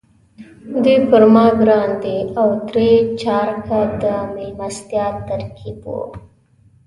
دوی 0.83 0.97
پر 1.09 1.23
ما 1.33 1.45
ګران 1.59 1.89
دي 2.03 2.17
او 2.39 2.47
درې 2.69 2.91
چارکه 3.21 3.79
د 4.01 4.03
میلمستیا 4.33 5.05
ترکیب 5.27 5.79
وو. 5.87 6.01